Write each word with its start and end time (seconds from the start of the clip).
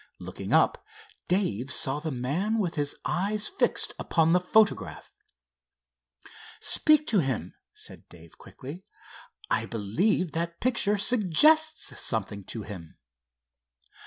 Looking 0.17 0.51
up, 0.51 0.83
Dave 1.27 1.71
saw 1.71 1.99
the 1.99 2.09
man 2.09 2.57
with 2.57 2.73
his 2.73 2.95
eyes 3.05 3.47
fixed 3.47 3.93
upon 3.99 4.33
the 4.33 4.39
photograph. 4.39 5.13
"Speak 6.59 7.05
to 7.05 7.19
him," 7.19 7.53
said 7.75 8.09
Dave, 8.09 8.39
quickly. 8.39 8.83
"I 9.51 9.67
believe 9.67 10.31
that 10.31 10.59
picture 10.59 10.97
suggests 10.97 12.01
something 12.01 12.43
to 12.45 12.63
him." 12.63 12.97